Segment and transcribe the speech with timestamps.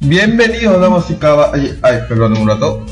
[0.00, 1.78] Bienvenidos, damas y caballeros.
[1.82, 2.86] Ay, perdón, un rato.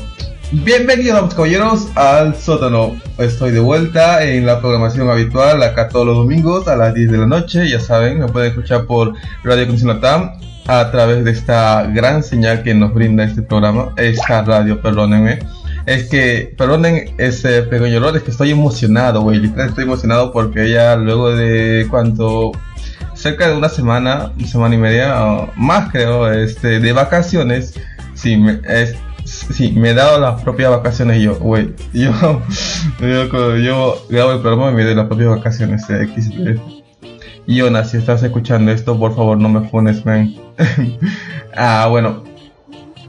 [0.61, 2.95] Bienvenidos, caballeros, al sótano.
[3.17, 7.17] Estoy de vuelta en la programación habitual, acá todos los domingos a las 10 de
[7.17, 7.67] la noche.
[7.67, 10.33] Ya saben, me pueden escuchar por Radio Latam
[10.67, 15.39] a través de esta gran señal que nos brinda este programa, esta radio, perdónenme.
[15.87, 19.51] Es que, perdonen ese pequeño error, es que estoy emocionado, güey.
[19.57, 22.51] Estoy emocionado porque ya luego de cuánto
[23.15, 25.15] cerca de una semana, semana y media,
[25.55, 27.73] más creo, este, de vacaciones,
[28.13, 28.95] sí, me, es,
[29.51, 32.11] sí, me he dado las propias vacaciones yo, güey, yo,
[32.99, 36.59] yo, yo grabo el programa y me doy las propias vacaciones, eh, X, eh.
[37.45, 40.33] Jonas, si estás escuchando esto, por favor no me funes, man.
[41.55, 42.23] ah, bueno,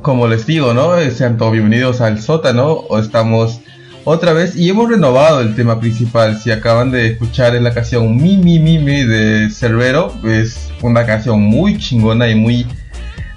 [0.03, 0.99] como les digo, ¿no?
[1.11, 3.61] Sean todos bienvenidos al sótano, estamos
[4.05, 6.39] otra vez y hemos renovado el tema principal.
[6.39, 11.07] Si acaban de escuchar en la canción Mi Mi Mi Mi de Cerbero, es una
[11.07, 12.67] canción muy chingona y muy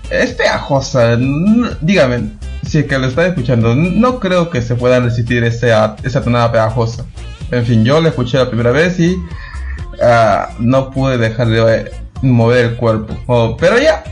[0.10, 1.18] es pegajosa.
[1.82, 2.32] Dígame,
[2.68, 6.52] si es que lo están escuchando, no creo que se puedan resistir esa, esa tonada
[6.52, 7.06] pegajosa.
[7.52, 9.16] En fin, yo la escuché la primera vez y
[10.02, 13.16] ah, no pude dejar de mover el cuerpo.
[13.28, 14.04] Oh, pero ya,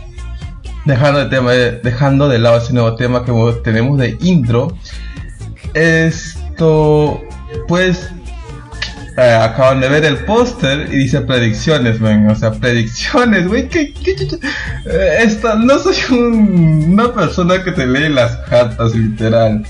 [0.86, 3.32] dejando de, tema, dejando de lado ese nuevo tema que
[3.64, 4.70] tenemos de intro,
[5.74, 7.22] esto,
[7.68, 8.15] pues, eh,
[9.24, 12.30] acaban de ver el póster y dice predicciones, man.
[12.30, 13.70] O sea, predicciones, güey.
[13.70, 14.38] ¿qué, qué chucha?
[14.86, 19.64] Eh, esta, no soy un- una persona que te lee las cartas, literal.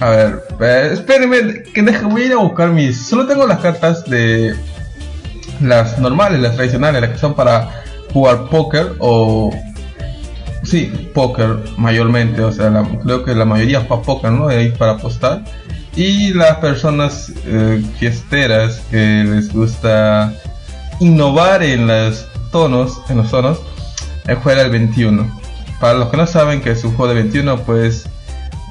[0.00, 3.06] A ver, eh, espérenme, que deje, voy a ir a buscar mis.
[3.06, 4.54] Solo tengo las cartas de
[5.60, 7.68] las normales, las tradicionales, las que son para
[8.12, 9.54] jugar póker o
[10.62, 14.48] Sí, póker mayormente, o sea, la- creo que la mayoría juega póker, ¿no?
[14.48, 15.42] Ahí para apostar.
[15.96, 20.32] Y las personas eh, fiesteras que les gusta
[21.00, 23.60] innovar en los tonos, en los tonos,
[24.42, 25.40] juega el 21.
[25.80, 28.06] Para los que no saben que es un juego de 21, pues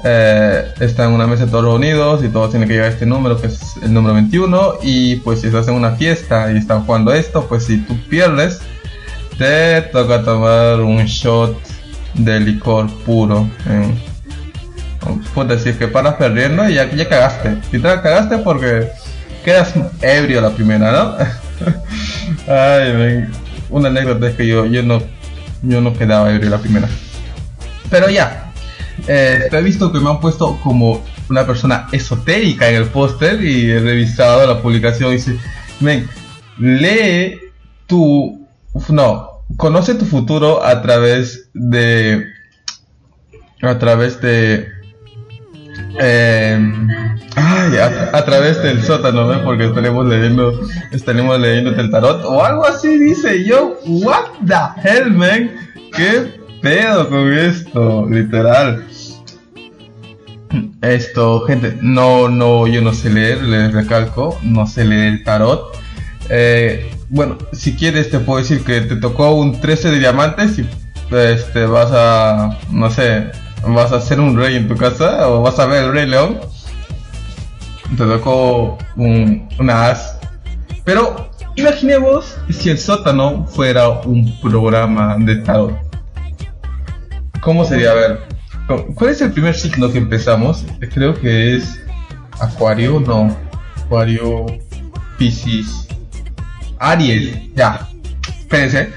[0.04, 3.40] eh, está en una mesa todos reunidos y todos tienen que llegar a este número,
[3.40, 4.76] que es el número 21.
[4.84, 8.62] Y pues si estás en una fiesta y están jugando esto, pues si tú pierdes,
[9.38, 11.58] te toca tomar un shot
[12.14, 13.50] de licor puro.
[15.34, 17.58] Puedes decir que paras perdiendo ya, ya cagaste.
[17.72, 18.90] Y te cagaste porque
[19.44, 21.16] quedas ebrio la primera, ¿no?
[22.48, 23.32] Ay, men.
[23.70, 25.02] una anécdota es que yo, yo no
[25.62, 26.88] yo no quedaba ebrio la primera.
[27.90, 28.52] Pero ya,
[29.08, 33.70] eh, he visto que me han puesto como una persona esotérica en el póster y
[33.70, 35.38] he revisado la publicación y dice,
[36.58, 37.40] lee
[37.88, 38.48] tu,
[38.90, 42.26] no, conoce tu futuro a través de,
[43.62, 44.68] a través de,
[47.36, 49.44] a, a través del sótano, ¿no?
[49.44, 50.60] Porque estaremos leyendo,
[50.92, 55.52] estaremos leyendo el tarot o algo así dice yo, what the hell, man,
[55.96, 58.86] qué pedo con esto, literal.
[60.82, 65.78] Esto, gente, no, no, yo no sé leer, les recalco, no sé leer el tarot.
[66.30, 70.68] Eh, bueno, si quieres te puedo decir que te tocó un 13 de diamantes y
[71.12, 73.32] este, vas a, no sé,
[73.68, 76.40] vas a ser un rey en tu casa o vas a ver el rey león.
[77.98, 80.18] Te tocó un, una as.
[80.84, 85.78] Pero imaginemos si el sótano fuera un programa de tarot.
[87.42, 87.92] ¿Cómo sería?
[87.92, 88.20] A ver,
[88.96, 90.66] ¿cuál es el primer signo que empezamos?
[90.94, 91.80] Creo que es
[92.40, 93.36] Acuario, no.
[93.86, 94.46] Acuario,
[95.18, 95.88] Piscis,
[96.80, 97.88] Aries, ya.
[98.40, 98.92] Espérense.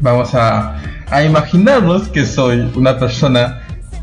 [0.00, 3.62] Vamos a, a imaginarnos que soy una persona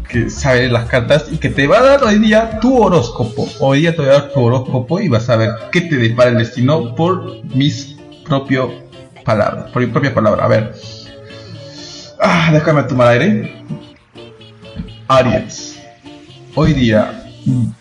[0.10, 3.48] que sabe las cartas y que te va a dar hoy día tu horóscopo.
[3.60, 6.32] Hoy día te voy a dar tu horóscopo y vas a ver qué te depara
[6.32, 8.68] el destino por mis propias
[9.24, 10.44] palabras, por mi propia palabra.
[10.44, 10.74] A ver.
[12.20, 13.64] Ah, déjame tomar aire.
[15.08, 15.80] Aries.
[16.56, 17.24] Hoy día,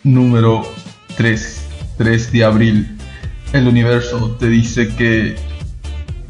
[0.04, 0.62] número
[1.16, 1.66] 3,
[1.98, 2.98] 3 de abril,
[3.52, 5.34] el universo te dice que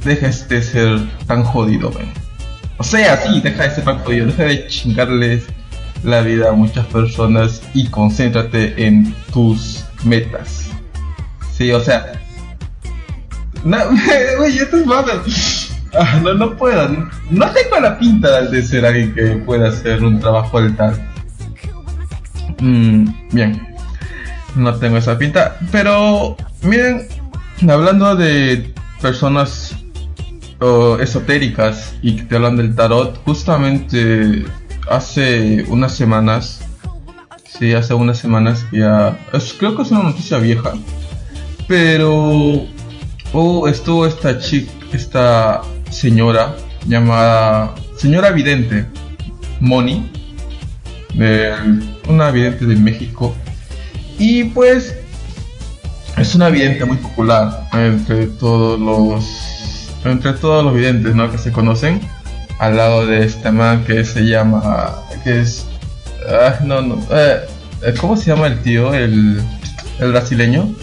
[0.04, 2.25] dejes de ser tan jodido, ven.
[2.78, 5.44] O sea, sí, deja de ser jodido, deja de chingarles
[6.02, 10.70] la vida a muchas personas y concéntrate en tus metas.
[11.52, 12.12] Sí, o sea.
[13.64, 13.78] No,
[14.38, 14.76] güey, esto
[15.26, 15.74] es.
[15.98, 16.88] Ah, no, no puedo.
[17.30, 20.94] No tengo la pinta de ser alguien que pueda hacer un trabajo del tal.
[22.60, 23.66] Mm, bien,
[24.54, 27.06] no tengo esa pinta, pero miren,
[27.68, 29.76] hablando de personas
[31.00, 34.44] esotéricas y que te hablan del tarot, justamente
[34.90, 36.60] hace unas semanas,
[37.58, 40.72] sí, hace unas semanas ya, es- creo que es una noticia vieja,
[41.68, 42.64] pero
[43.32, 46.54] oh, estuvo esta chica, esta señora
[46.86, 48.86] llamada señora vidente,
[49.60, 50.10] Moni,
[51.14, 51.54] de-
[52.08, 53.34] una vidente de México,
[54.18, 54.96] y pues
[56.16, 59.24] es una vidente muy popular entre todos los
[60.10, 61.30] entre todos los videntes ¿no?
[61.30, 62.00] que se conocen
[62.58, 64.94] al lado de este man que se llama
[65.24, 65.66] que es
[66.28, 67.40] ah, no no eh,
[68.00, 69.42] cómo se llama el tío el
[69.98, 70.74] el brasileño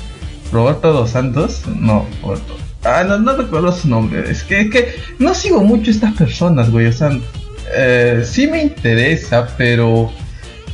[0.52, 4.96] Roberto dos Santos no Roberto ah no no recuerdo su nombre es que es que
[5.20, 7.12] no sigo mucho estas personas güey o sea
[7.76, 10.12] eh, sí me interesa pero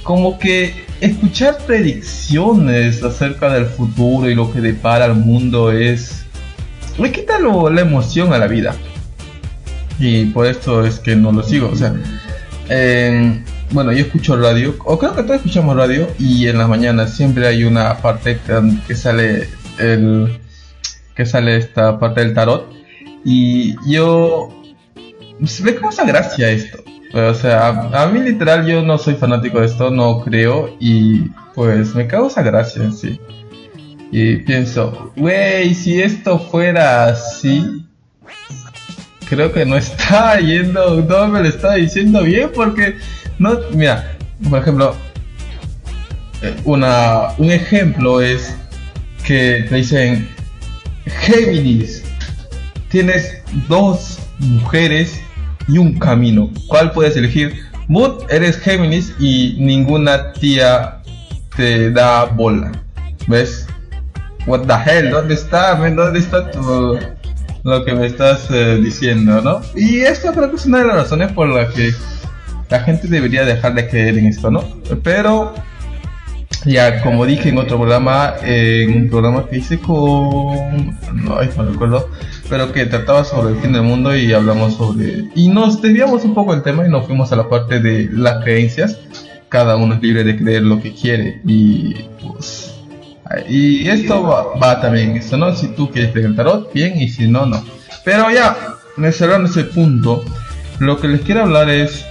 [0.03, 6.25] como que escuchar predicciones acerca del futuro y lo que depara al mundo es
[6.99, 8.75] le quita lo- la emoción a la vida.
[9.99, 11.93] Y por esto es que no lo sigo o sea
[12.69, 17.13] en- bueno yo escucho radio o creo que todos escuchamos radio y en las mañanas
[17.15, 18.39] siempre hay una parte
[18.87, 20.39] que, sale el
[21.15, 22.71] que sale esta parte del tarot.
[23.25, 24.49] Y yo
[25.61, 26.81] me causa gracia esto
[27.13, 31.23] o sea, a, a mí literal yo no soy fanático de esto, no creo y
[31.55, 33.19] pues me causa gracia en sí.
[34.11, 37.85] Y pienso, wey, si esto fuera así,
[39.29, 42.95] creo que no está yendo, no me lo está diciendo bien porque
[43.37, 44.17] no, mira,
[44.49, 44.95] por ejemplo,
[46.41, 48.55] eh, una, un ejemplo es
[49.23, 50.27] que te dicen,
[51.05, 52.03] Géminis,
[52.89, 55.21] tienes dos mujeres
[55.67, 56.49] y un camino.
[56.67, 57.53] ¿Cuál puedes elegir?
[57.87, 61.01] Mood, eres Géminis y ninguna tía
[61.55, 62.71] te da bola.
[63.27, 63.68] ¿Ves?
[64.45, 65.11] What the hell?
[65.11, 65.75] ¿Dónde está?
[65.75, 65.95] men?
[65.95, 66.97] ¿Dónde está tu,
[67.63, 69.61] lo que me estás eh, diciendo, no?
[69.75, 71.91] Y esto creo que es una de las razones por las que
[72.69, 74.63] la gente debería dejar de creer en esto, ¿no?
[75.03, 75.53] Pero
[76.65, 80.97] ya, como dije en otro programa, eh, en un programa que hice con.
[81.13, 82.09] No, no recuerdo,
[82.49, 85.25] pero que trataba sobre el fin del mundo y hablamos sobre.
[85.35, 88.43] Y nos desviamos un poco del tema y nos fuimos a la parte de las
[88.43, 88.99] creencias.
[89.47, 92.78] Cada uno es libre de creer lo que quiere y pues.
[93.47, 95.55] Y esto va, también esto, ¿no?
[95.55, 97.63] Si tú quieres creer el tarot, bien, y si no, no.
[98.03, 98.57] Pero ya,
[99.11, 100.23] cerrando ese punto,
[100.79, 102.05] lo que les quiero hablar es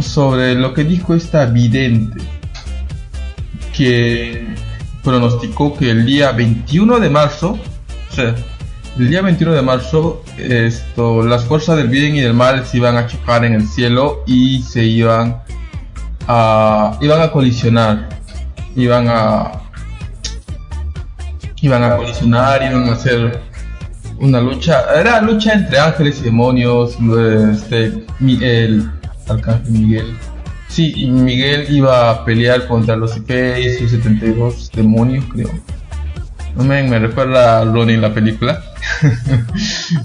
[0.00, 2.22] sobre lo que dijo esta vidente
[3.76, 4.46] que
[5.02, 7.58] pronosticó que el día 21 de marzo,
[8.10, 8.34] o sea,
[8.98, 12.96] el día 21 de marzo, esto, las fuerzas del bien y del mal se iban
[12.96, 15.42] a chocar en el cielo y se iban
[16.28, 18.08] a, iban a colisionar,
[18.76, 19.69] iban a,
[21.62, 23.40] iban a colisionar, iban a hacer
[24.18, 26.96] una lucha, era lucha entre ángeles y demonios,
[27.52, 28.90] este, el
[29.28, 30.16] arcángel Miguel
[30.70, 35.50] Sí, y Miguel iba a pelear contra los IP y sus 72 demonios, creo.
[36.54, 38.62] No me, me recuerda a Ronnie en la película.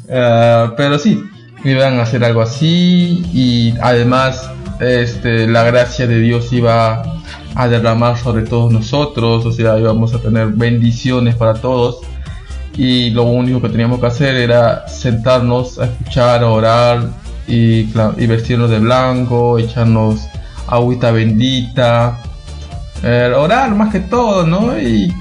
[0.09, 1.23] Ah, pero sí,
[1.63, 4.49] iban a hacer algo así y además
[4.79, 7.03] este, la gracia de Dios iba
[7.55, 11.99] a derramar sobre todos nosotros, o sea, íbamos a tener bendiciones para todos
[12.77, 17.07] y lo único que teníamos que hacer era sentarnos a escuchar, a orar
[17.47, 17.83] y,
[18.27, 20.27] vestirnos de blanco, echarnos
[20.67, 22.19] agüita bendita,
[23.03, 24.77] eh, orar más que todo, ¿no?
[24.77, 25.13] Y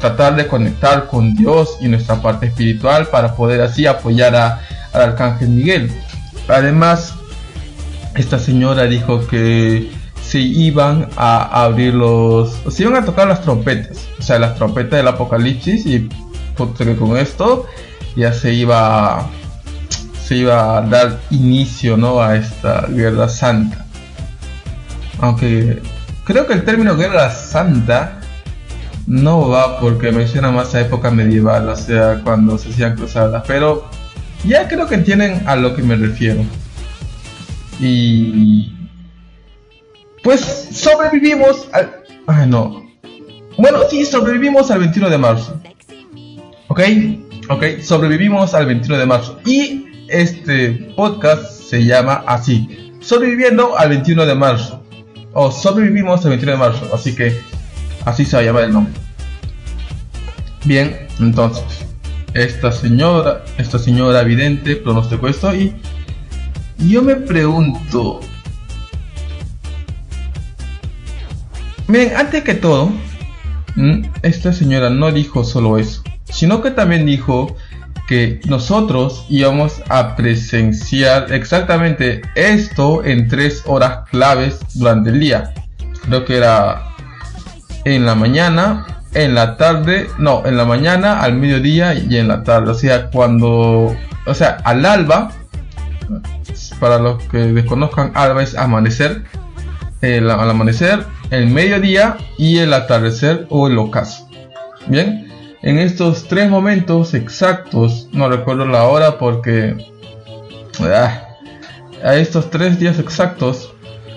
[0.00, 4.60] tratar de conectar con Dios y nuestra parte espiritual para poder así apoyar a-
[4.92, 5.92] al arcángel Miguel.
[6.48, 7.14] Además,
[8.16, 9.90] esta señora dijo que
[10.22, 14.98] se iban a abrir los, se iban a tocar las trompetas, o sea, las trompetas
[14.98, 16.08] del apocalipsis y
[16.56, 17.66] con esto
[18.16, 19.28] ya se iba
[20.26, 22.20] se iba a dar inicio, ¿no?
[22.20, 23.86] A esta guerra santa.
[25.20, 25.80] Aunque
[26.24, 28.18] creo que el término guerra santa
[29.06, 33.88] no va porque menciona más a época medieval, o sea, cuando se hacían cruzadas, pero
[34.44, 36.42] ya creo que entienden a lo que me refiero.
[37.80, 38.72] Y
[40.22, 40.40] pues
[40.72, 42.02] sobrevivimos al...
[42.26, 42.84] Ay, no.
[43.58, 45.60] Bueno, sí, sobrevivimos al 21 de marzo.
[46.68, 46.80] ¿Ok?
[47.48, 49.38] Ok, sobrevivimos al 21 de marzo.
[49.46, 52.92] Y este podcast se llama así.
[53.00, 54.82] Sobreviviendo al 21 de marzo.
[55.32, 56.90] O sobrevivimos al 21 de marzo.
[56.92, 57.40] Así que
[58.04, 58.92] así se va a llamar el nombre.
[60.64, 61.64] Bien, entonces.
[62.34, 65.74] Esta señora, esta señora vidente pronosticó esto y
[66.78, 68.20] yo me pregunto,
[71.88, 72.90] Miren, antes que todo,
[74.22, 77.56] esta señora no dijo solo eso, sino que también dijo
[78.08, 85.54] que nosotros íbamos a presenciar exactamente esto en tres horas claves durante el día.
[86.02, 86.82] Creo que era
[87.84, 92.42] en la mañana, en la tarde, no, en la mañana, al mediodía y en la
[92.42, 92.72] tarde.
[92.72, 95.30] O sea, cuando, o sea, al alba,
[96.76, 99.24] para los que desconozcan, alba es amanecer,
[100.02, 104.28] el, al amanecer, el mediodía y el atardecer o el ocaso.
[104.86, 105.28] Bien,
[105.62, 109.76] en estos tres momentos exactos, no recuerdo la hora porque
[110.80, 111.22] ah,
[112.04, 113.72] a estos tres días exactos,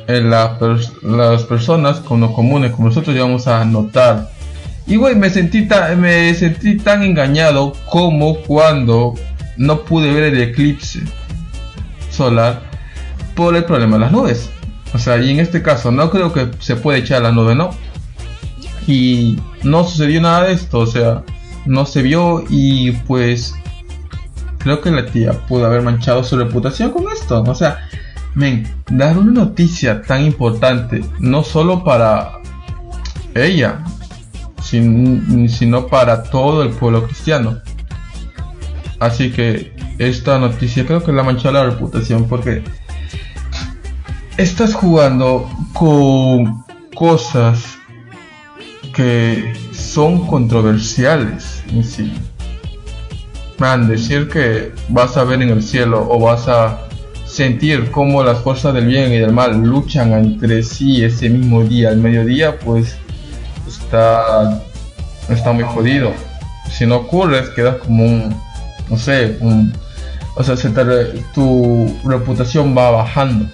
[0.07, 4.29] en las personas con los comunes como nosotros íbamos a notar.
[4.87, 9.13] Y güey, me sentí tan engañado como cuando
[9.55, 11.01] no pude ver el eclipse
[12.19, 12.61] solar
[13.35, 14.49] por el problema de las nubes.
[14.93, 17.69] O sea, y en este caso no creo que se puede echar la nube, ¿no?
[18.87, 21.23] Y no sucedió nada de esto, o sea,
[21.65, 23.55] no se vio y pues
[24.57, 27.41] creo que la tía pudo haber manchado su reputación con esto.
[27.43, 27.87] O sea,
[28.35, 32.33] men, dar una noticia tan importante, no solo para
[33.33, 33.85] ella,
[34.61, 37.59] sino para todo el pueblo cristiano.
[38.99, 42.63] Así que esta noticia creo que la manchado la reputación porque
[44.37, 46.63] estás jugando con
[46.95, 47.77] cosas
[48.95, 52.13] que son controversiales en sí.
[53.57, 56.87] Man, decir que vas a ver en el cielo o vas a
[57.25, 61.89] sentir cómo las fuerzas del bien y del mal luchan entre sí ese mismo día,
[61.89, 62.95] al mediodía, pues
[63.67, 64.63] está,
[65.27, 66.13] está muy jodido.
[66.71, 68.35] Si no ocurre, quedas como un,
[68.89, 69.73] no sé, un,
[70.35, 70.55] o sea,
[71.33, 73.45] tu reputación va bajando.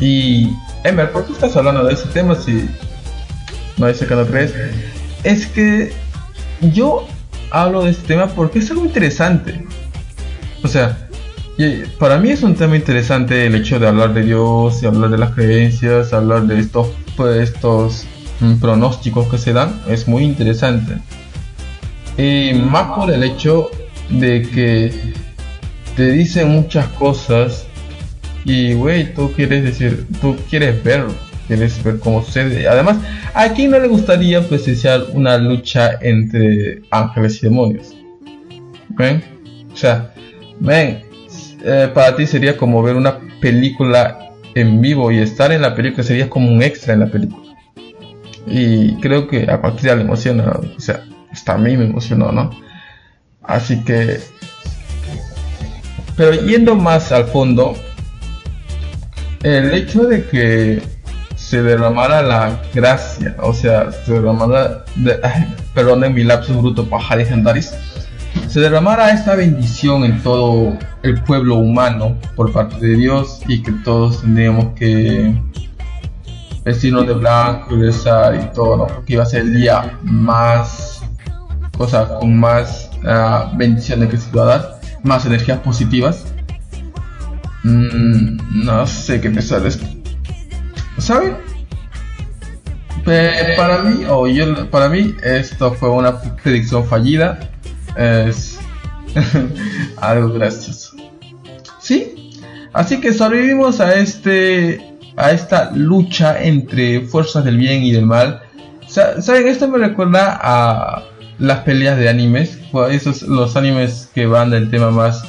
[0.00, 0.50] Y,
[0.84, 2.68] Emer, ¿por qué estás hablando de ese tema si
[3.76, 4.54] no dice que no crees,
[5.24, 5.92] es que
[6.60, 7.06] yo
[7.50, 9.64] hablo de este tema porque es algo interesante.
[10.62, 11.08] O sea,
[11.98, 15.18] para mí es un tema interesante el hecho de hablar de Dios y hablar de
[15.18, 18.04] las creencias, hablar de estos, pues, estos
[18.40, 20.98] mm, pronósticos que se dan, es muy interesante.
[22.16, 23.70] Y más por el hecho
[24.12, 24.92] de que
[25.96, 27.66] te dicen muchas cosas
[28.44, 31.12] y, güey, tú quieres decir, tú quieres verlo
[31.46, 32.66] quieres ver cómo sucede.
[32.68, 32.98] Además,
[33.34, 37.94] ¿a quién no le gustaría presenciar una lucha entre ángeles y demonios?
[38.90, 39.22] ¿Ven?
[39.72, 40.12] O sea,
[40.60, 41.02] ven,
[41.64, 46.02] eh, para ti sería como ver una película en vivo y estar en la película
[46.02, 47.54] sería como un extra en la película.
[48.46, 52.50] Y creo que a cualquiera le emociona, o sea, hasta a mí me emocionó, ¿no?
[53.42, 54.20] Así que...
[56.16, 57.74] Pero yendo más al fondo,
[59.42, 60.82] el hecho de que
[61.34, 67.74] se derramara la gracia, o sea, se derramara, de, mi lapsus bruto, paja legendaris,
[68.48, 73.72] se derramara esta bendición en todo el pueblo humano por parte de Dios y que
[73.84, 75.34] todos tendríamos que
[76.64, 78.86] vestirnos de blanco, rezar y todo, ¿no?
[79.06, 81.01] Iba a ser el día más,
[81.88, 86.24] sea, con más uh, bendiciones que se a dar, más energías positivas.
[87.64, 89.86] Mm, no sé qué pensar de esto.
[90.98, 91.36] ¿Saben?
[93.56, 97.38] para mí, o yo, para mí, esto fue una predicción fallida.
[97.96, 98.58] Es
[99.96, 100.96] algo gracioso.
[101.80, 102.40] ¿Sí?
[102.72, 108.42] Así que sobrevivimos a este a esta lucha entre fuerzas del bien y del mal.
[108.86, 109.46] ¿Saben?
[109.48, 111.02] Esto me recuerda a
[111.42, 112.58] las peleas de animes.
[112.90, 115.24] Esos los animes que van del tema más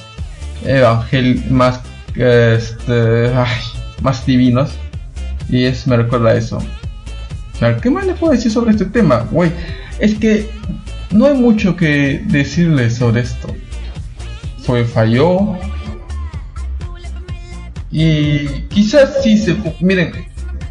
[0.64, 1.82] evangel más
[2.16, 3.32] este,
[4.02, 4.72] más divinos.
[5.50, 6.60] Y es me recuerda a eso.
[7.82, 9.26] ¿qué más le puedo decir sobre este tema?
[9.32, 9.52] Güey,
[10.00, 10.50] es que
[11.12, 13.48] no hay mucho que decirle sobre esto.
[14.60, 15.58] Fue falló.
[17.90, 19.56] Y quizás si se...
[19.80, 20.12] Miren,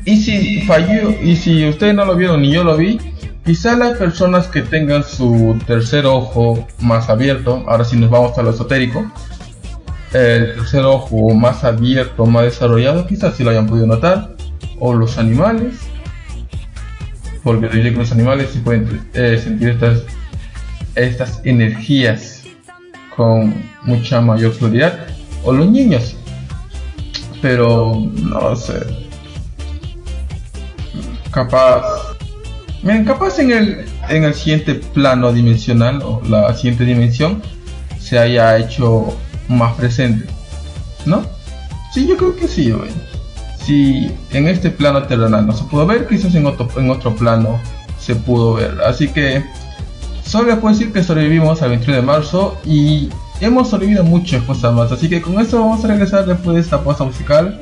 [0.04, 2.98] y si falló, y si ustedes no lo vieron ni yo lo vi,
[3.44, 8.42] quizás las personas que tengan su tercer ojo más abierto, ahora si nos vamos a
[8.42, 9.10] lo esotérico,
[10.12, 14.36] el tercer ojo más abierto, más desarrollado, quizás si lo hayan podido notar,
[14.78, 15.74] o los animales,
[17.42, 20.02] porque que los animales sí pueden eh, sentir estas,
[20.94, 22.44] estas energías
[23.16, 25.06] con mucha mayor claridad,
[25.44, 26.16] o los niños,
[27.40, 28.80] pero no sé,
[31.32, 32.11] capaz,
[32.82, 37.42] miren, capaz en el, en el siguiente plano dimensional o la siguiente dimensión
[38.00, 39.16] se haya hecho
[39.48, 40.26] más presente,
[41.06, 41.22] ¿no?
[41.92, 42.72] Sí, yo creo que sí,
[43.64, 47.60] si en este plano terrenal no se pudo ver, quizás en otro, en otro plano
[48.00, 48.78] se pudo ver.
[48.86, 49.44] Así que
[50.24, 53.08] solo les puedo decir que sobrevivimos al 21 de marzo y
[53.40, 54.90] hemos sobrevivido muchas cosas más.
[54.90, 57.60] Así que con esto vamos a regresar después de esta pausa musical.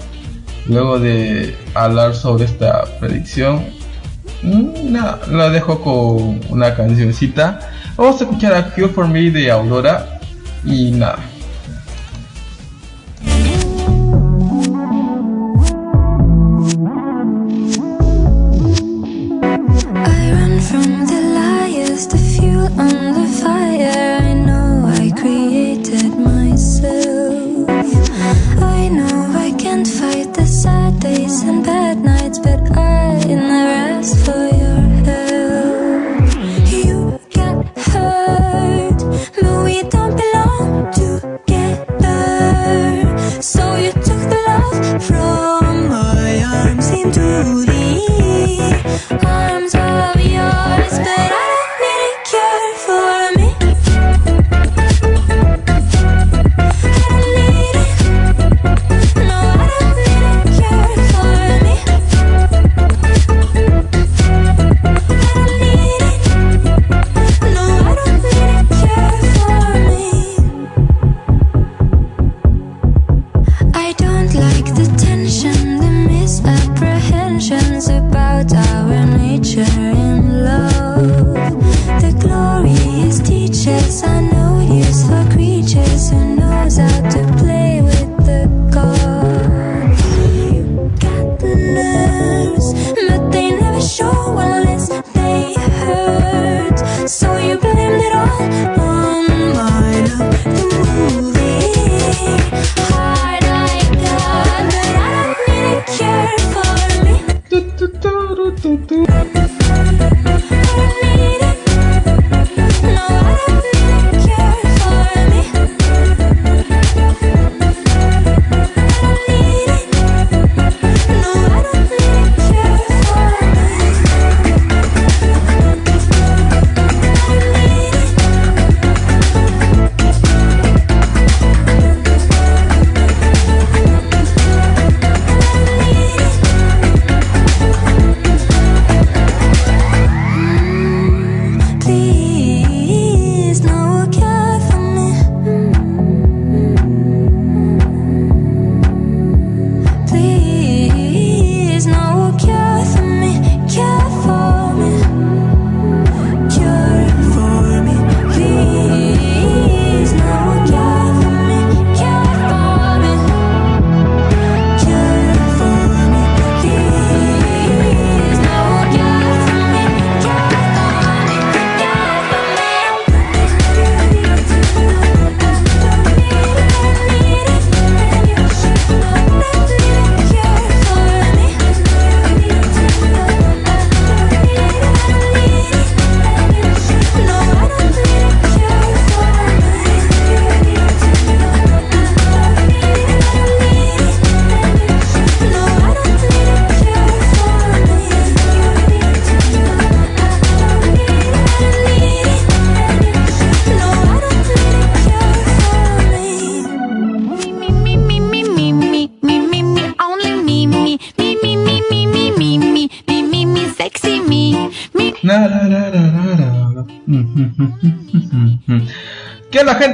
[0.67, 3.65] Luego de hablar sobre esta predicción,
[4.43, 7.61] mm, nada, la dejo con una cancioncita.
[7.97, 10.21] Vamos a escuchar a Cure for Me de Aurora
[10.65, 11.30] y nada.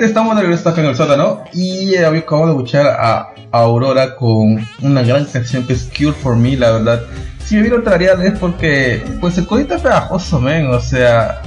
[0.02, 5.02] Estamos de regreso acá en el sótano y eh, de escuchar a Aurora con una
[5.02, 7.02] gran canción que es Cure for Me, la verdad.
[7.42, 11.40] Si me vieron tutorial es porque pues el codito es pegajoso, men, o sea,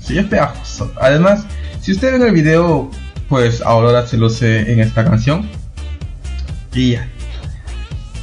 [0.00, 0.92] sí es pegajoso.
[1.00, 1.46] Además,
[1.80, 2.90] si ustedes ven el video,
[3.28, 5.48] pues Aurora se luce en esta canción.
[6.74, 7.08] Y ya.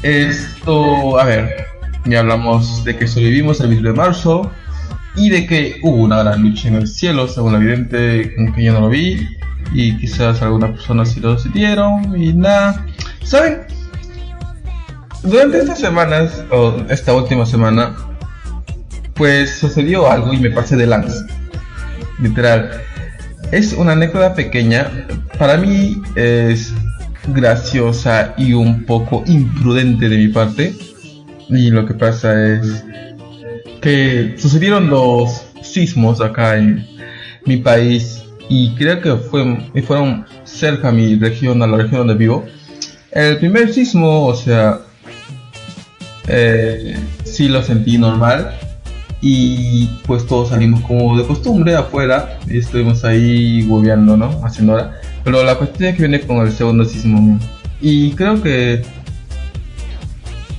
[0.03, 1.65] Esto, a ver,
[2.05, 4.51] ya hablamos de que sobrevivimos el 20 de marzo
[5.15, 8.73] y de que hubo una gran lucha en el cielo, según la evidente, aunque yo
[8.73, 9.27] no lo vi,
[9.73, 12.85] y quizás algunas personas sí lo sintieron, y nada.
[13.23, 13.61] ¿Saben?
[15.23, 17.95] Durante estas semanas, o esta última semana,
[19.15, 21.25] pues sucedió algo y me pasé de lanza.
[22.19, 22.69] Literal.
[23.51, 24.89] Es una anécdota pequeña,
[25.37, 26.73] para mí es
[27.29, 30.75] graciosa y un poco imprudente de mi parte.
[31.49, 32.83] Y lo que pasa es
[33.81, 36.87] que sucedieron dos sismos acá en
[37.45, 42.15] mi país y creo que fue, fueron cerca a mi región, a la región donde
[42.15, 42.45] vivo.
[43.11, 44.79] El primer sismo, o sea,
[46.27, 48.57] eh, sí lo sentí normal
[49.21, 54.41] y pues todos salimos como de costumbre afuera y estuvimos ahí hueveando, ¿no?
[54.43, 54.99] Haciendo hora.
[55.23, 57.39] Pero la cuestión es que viene con el segundo sismo
[57.81, 58.83] y creo que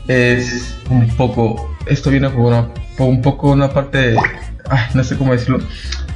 [0.08, 4.16] es un poco, esto viene por, una, por un poco una parte,
[4.68, 5.58] ay, no sé cómo decirlo,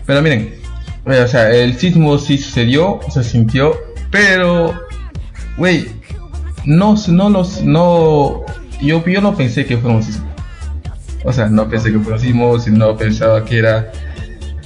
[0.06, 0.59] pero miren,
[1.04, 3.76] o sea, el sismo sí sucedió, se sintió,
[4.10, 4.74] pero,
[5.56, 5.88] güey,
[6.64, 8.44] no, no los, no,
[8.82, 10.28] yo, yo no pensé que fuera un sismo.
[11.24, 13.92] O sea, no pensé que fuera un sismo, sino pensaba que era,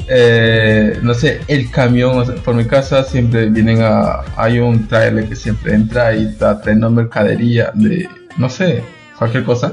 [0.09, 5.37] eh, no sé, el camión, por mi casa siempre vienen a, hay un trailer que
[5.37, 8.83] siempre entra y está trayendo mercadería de, no sé,
[9.18, 9.73] cualquier cosa.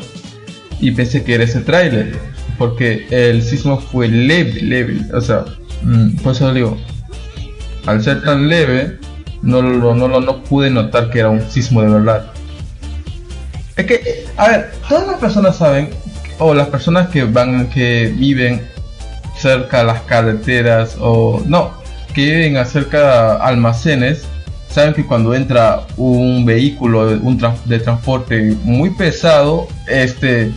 [0.80, 2.16] Y pensé que era ese trailer,
[2.58, 5.46] porque el sismo fue leve, leve, o sea,
[6.24, 6.78] por eso digo,
[7.86, 9.00] al ser tan leve,
[9.42, 12.32] no lo, no, no pude notar que era un sismo de verdad.
[13.76, 15.90] Es que, a ver, todas las personas saben,
[16.40, 18.62] o las personas que van, que viven
[19.38, 21.72] cerca de las carreteras, o no,
[22.14, 24.24] que viven cerca de almacenes,
[24.70, 30.52] saben que cuando entra un vehículo un de transporte muy pesado, este,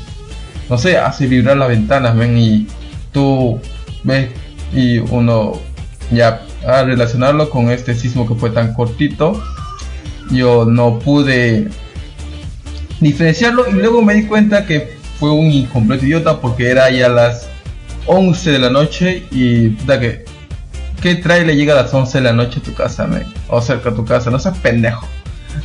[0.68, 2.66] no sé, hace vibrar las ventanas, ven, y
[3.12, 3.60] tú
[4.02, 4.28] ves,
[4.74, 5.60] y uno
[6.10, 9.42] ya a relacionarlo con este sismo que fue tan cortito,
[10.30, 11.68] yo no pude
[13.00, 17.48] diferenciarlo y luego me di cuenta que fue un incompleto idiota porque era ya las
[18.06, 20.24] 11 de la noche y da que
[21.00, 23.06] ¿qué le llega a las 11 de la noche a tu casa,
[23.48, 25.06] O cerca de tu casa, no seas pendejo.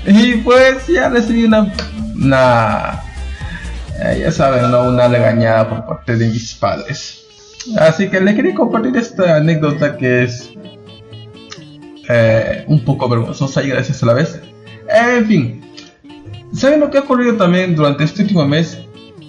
[0.06, 1.74] Y pues ya recibí una,
[2.16, 3.02] una
[4.02, 4.84] eh, ya saben, ¿no?
[4.84, 7.26] una legañada por parte de mis padres.
[7.78, 10.52] Así que le quería compartir esta anécdota que es
[12.08, 14.40] eh, un poco vergonzosa y gracias a la vez.
[14.90, 15.62] En fin,
[16.54, 18.80] ¿saben lo que ha ocurrido también durante este último mes?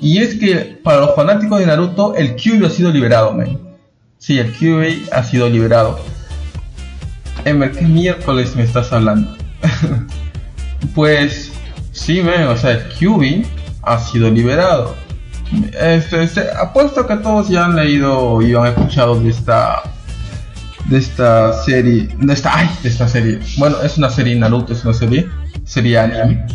[0.01, 3.59] Y es que para los fanáticos de Naruto, el Kyuubi ha sido liberado, men.
[4.17, 6.01] Sí, el Kyuubi ha sido liberado.
[7.45, 9.37] Emer, ¿qué miércoles me estás hablando?
[10.95, 11.53] pues,
[11.93, 13.45] sí, men, o sea, el Kyuubi
[13.83, 14.95] ha sido liberado.
[15.81, 19.83] Este, este, apuesto que todos ya han leído y han escuchado de esta
[20.87, 23.39] de esta serie, de esta, ay, de esta serie.
[23.59, 25.29] Bueno, es una serie Naruto, es una serie,
[25.65, 26.47] sería anime.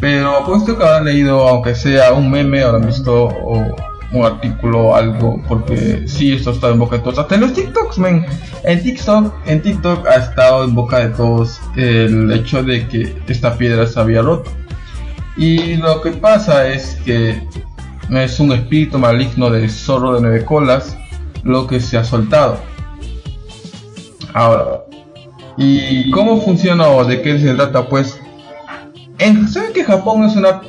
[0.00, 3.76] Pero puesto que habrán leído, aunque sea un meme, habrán visto o,
[4.12, 7.18] un artículo algo, porque sí, esto está en boca de todos.
[7.18, 8.26] Hasta en los TikToks, men.
[8.64, 13.56] En TikTok, en TikTok ha estado en boca de todos el hecho de que esta
[13.56, 14.50] piedra se había roto.
[15.36, 17.40] Y lo que pasa es que
[18.10, 20.96] es un espíritu maligno de zorro de nueve colas
[21.42, 22.60] lo que se ha soltado.
[24.32, 24.82] Ahora,
[25.56, 27.88] ¿y cómo funciona o de qué se trata?
[27.88, 28.18] Pues,
[29.18, 30.60] en, ¿saben que Japón es, una,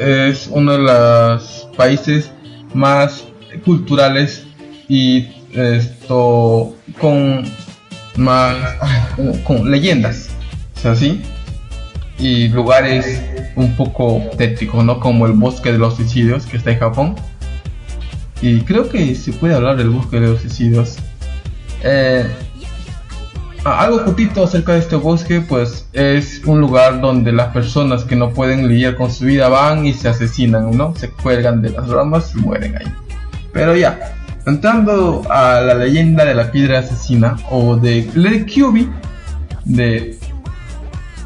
[0.00, 2.30] es uno de los países
[2.72, 3.24] más
[3.64, 4.46] culturales
[4.88, 7.44] y esto con
[8.16, 8.56] más
[9.44, 10.30] con leyendas,
[10.76, 11.20] o sea, ¿sí?
[12.18, 13.22] y lugares
[13.56, 15.00] un poco tétricos, ¿no?
[15.00, 17.14] Como el bosque de los suicidios que está en Japón.
[18.40, 20.96] Y creo que se puede hablar del bosque de los suicidios.
[21.82, 22.26] Eh,
[23.64, 28.30] algo cortito acerca de este bosque, pues es un lugar donde las personas que no
[28.30, 30.94] pueden lidiar con su vida van y se asesinan, ¿no?
[30.96, 32.92] Se cuelgan de las ramas y mueren ahí.
[33.52, 38.90] Pero ya, entrando a la leyenda de la piedra asesina o de Lady Kyubi,
[39.64, 40.18] de...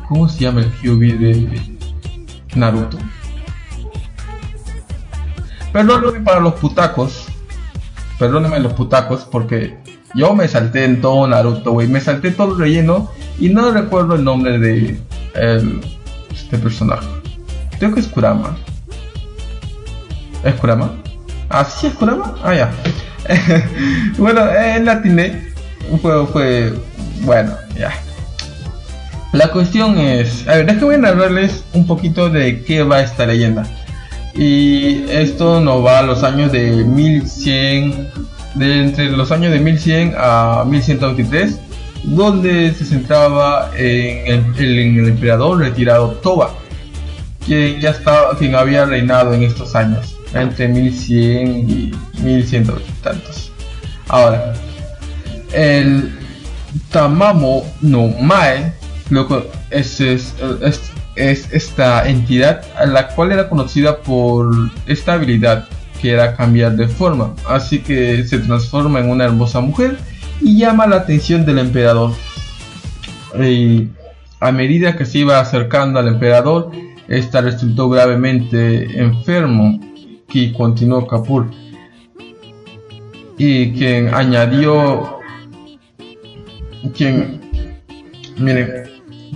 [0.09, 1.78] ¿Cómo se llama el Kyubi de
[2.59, 2.99] Naruto?
[5.73, 7.27] Perdónenme para los putacos,
[8.19, 9.79] perdónenme los putacos porque
[10.15, 11.87] yo me salté en todo Naruto, güey.
[11.89, 15.01] Me salté todo el relleno y no recuerdo el nombre de
[16.33, 17.07] este personaje.
[17.79, 18.57] Creo que es Kurama.
[20.45, 20.91] ¿Es Kurama?
[21.51, 22.35] ¿Ah, sí es Kurama?
[22.43, 22.71] Ah, ya.
[24.19, 25.53] bueno, en latiné
[26.01, 26.73] fue, fue.
[27.23, 27.93] Bueno, ya.
[29.33, 30.47] La cuestión es.
[30.49, 33.67] A ver, déjenme narrarles un poquito de qué va esta leyenda.
[34.35, 38.09] Y esto nos va a los años de 1100
[38.55, 41.59] de entre los años de 1100 a 1123,
[42.05, 46.55] donde se centraba en el, emperador retirado Toba,
[47.47, 53.53] quien ya estaba, quien había reinado en estos años, entre 1100 y 1100 tantos.
[54.09, 54.55] Ahora,
[55.53, 56.17] el
[56.91, 58.78] Tamamo no Mae
[59.71, 60.35] es, es,
[61.17, 64.53] es, esta entidad a la cual era conocida por
[64.87, 65.69] esta habilidad
[66.01, 69.99] que era cambiar de forma, así que se transforma en una hermosa mujer
[70.41, 72.13] y llama la atención del emperador.
[73.43, 73.89] Y
[74.41, 76.71] a medida que se iba acercando al emperador,
[77.09, 79.81] esta resultó gravemente enfermo
[80.33, 81.51] y continuó Kapoor.
[83.37, 85.19] Y quien añadió,
[86.95, 87.41] quien,
[88.37, 88.88] miren,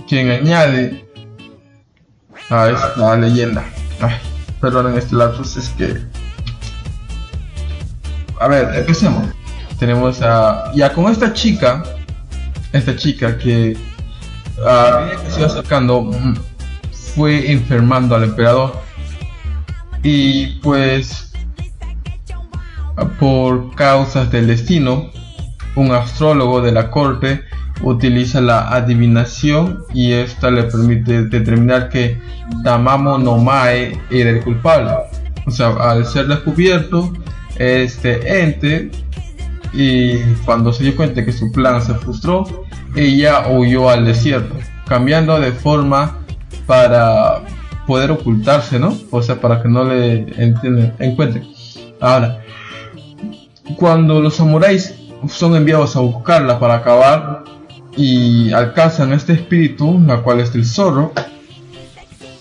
[0.07, 1.05] quien añade
[2.49, 3.63] a esta leyenda.
[4.01, 4.15] Ay,
[4.59, 5.97] perdonen este lapsus, es que.
[8.39, 9.29] A ver, empecemos.
[9.79, 10.71] Tenemos a.
[10.73, 11.83] Ya con esta chica,
[12.71, 13.77] esta chica que
[14.55, 16.35] que se iba acercando, mm,
[17.15, 18.81] fue enfermando al emperador.
[20.03, 21.31] Y pues,
[23.19, 25.09] por causas del destino,
[25.75, 27.43] un astrólogo de la corte
[27.81, 32.19] utiliza la adivinación y esta le permite determinar que
[32.63, 34.91] Tamamo no Mae era el culpable.
[35.45, 37.11] O sea, al ser descubierto,
[37.57, 38.91] este ente
[39.73, 44.55] y cuando se dio cuenta que su plan se frustró, ella huyó al desierto,
[44.87, 46.19] cambiando de forma
[46.67, 47.41] para
[47.87, 48.95] poder ocultarse, ¿no?
[49.11, 50.27] O sea, para que no le
[50.99, 51.47] encuentren.
[51.99, 52.39] Ahora,
[53.77, 54.95] cuando los samuráis
[55.27, 57.43] son enviados a buscarla para acabar
[57.95, 61.11] y alcanzan este espíritu, la cual es el zorro,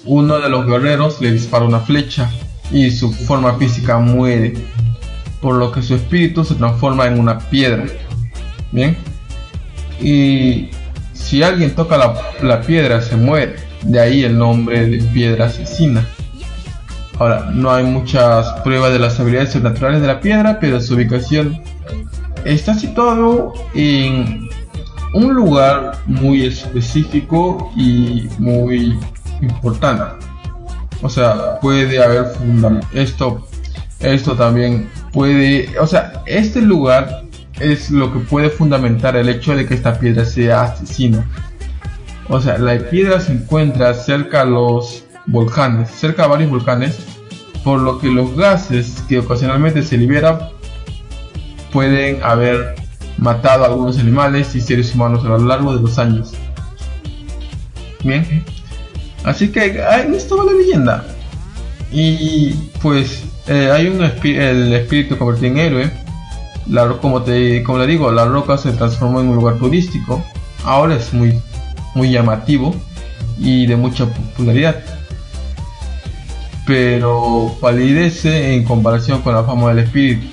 [0.05, 2.31] uno de los guerreros le dispara una flecha
[2.71, 4.55] y su forma física muere,
[5.41, 7.85] por lo que su espíritu se transforma en una piedra.
[8.73, 8.97] Bien,
[10.01, 10.71] y
[11.13, 13.57] si alguien toca la, piedra se muere.
[13.83, 16.07] De ahí el nombre de piedra asesina.
[17.19, 21.61] Ahora, no hay muchas pruebas de las habilidades naturales de la piedra, pero su ubicación
[22.45, 24.49] está situado en
[25.15, 28.99] un lugar muy específico y muy
[29.41, 30.27] importante.
[31.03, 32.27] O sea, puede haber.
[32.95, 33.47] Esto,
[34.01, 37.25] esto también puede, o sea, este lugar
[37.61, 41.29] es lo que puede fundamentar el hecho de que esta piedra sea asesina.
[42.29, 46.99] O sea, la piedra se encuentra cerca a los volcanes, cerca a varios volcanes,
[47.65, 50.39] por lo que los gases que ocasionalmente se liberan
[51.73, 52.75] pueden haber
[53.19, 56.33] matado a algunos animales y seres humanos a lo largo de los años.
[58.05, 58.45] Bien,
[59.25, 61.05] así que ahí estaba la leyenda.
[61.93, 66.03] Y pues eh, hay un el espíritu convertido en héroe
[66.69, 70.23] la, como, te, como le digo, la roca se transformó en un lugar turístico.
[70.65, 71.41] Ahora es muy,
[71.95, 72.75] muy llamativo
[73.39, 74.77] y de mucha popularidad.
[76.67, 80.27] Pero palidece en comparación con la fama del espíritu.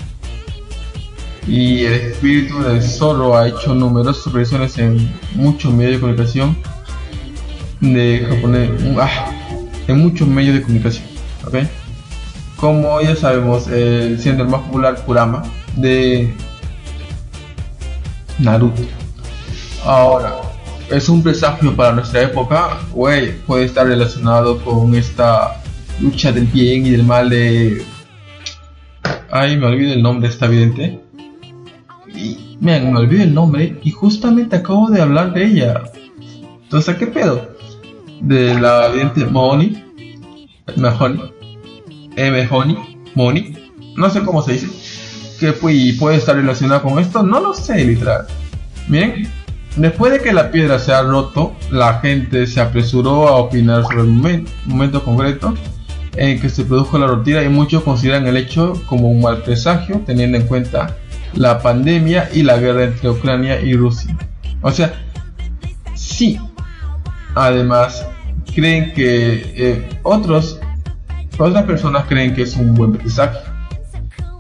[1.50, 6.56] Y el espíritu del zorro ha hecho numerosas apariciones en muchos medios de comunicación
[7.82, 9.32] de japonés, ah,
[9.88, 11.06] en muchos medios de comunicación.
[12.56, 15.42] Como ya sabemos, siendo el más popular Kurama,
[15.76, 16.32] de
[18.38, 18.84] Naruto.
[19.84, 20.36] Ahora,
[20.92, 25.62] es un presagio para nuestra época, güey, puede estar relacionado con esta
[26.00, 27.84] lucha del bien y del mal de...
[29.32, 31.09] Ay, me olvido el nombre de esta vidente.
[32.62, 35.84] Y, me olvido el nombre y justamente acabo de hablar de ella.
[36.64, 37.56] Entonces, ¿qué pedo?
[38.22, 39.84] De la vidente Moni.
[40.76, 41.22] Mahoney.
[42.16, 42.50] M.
[43.16, 43.54] Moni.
[43.96, 44.68] No sé cómo se dice
[45.40, 48.28] que puede estar relacionado con esto, no lo sé, literal.
[48.88, 49.28] Bien,
[49.78, 54.02] después de que la piedra se ha roto, la gente se apresuró a opinar sobre
[54.02, 54.08] el
[54.66, 55.54] momento, concreto
[56.16, 60.02] en que se produjo la ruptura y muchos consideran el hecho como un mal presagio,
[60.06, 60.98] teniendo en cuenta
[61.34, 64.16] la pandemia y la guerra entre Ucrania y Rusia.
[64.62, 64.94] O sea,
[65.96, 66.40] sí.
[67.36, 68.06] Además,
[68.54, 70.60] creen que eh, otros,
[71.38, 73.40] otras personas creen que es un buen presagio